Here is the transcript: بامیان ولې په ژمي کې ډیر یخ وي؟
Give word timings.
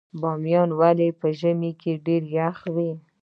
بامیان 0.21 0.69
ولې 0.79 1.07
په 1.19 1.27
ژمي 1.39 1.71
کې 1.81 1.91
ډیر 2.05 2.21
یخ 2.37 2.57
وي؟ 2.75 2.91